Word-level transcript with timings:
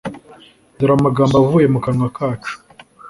dore 0.77 0.93
amagambo 0.95 1.35
avuye 1.41 1.67
mu 1.73 1.79
kanwa 1.85 2.09
kacu. 2.17 2.53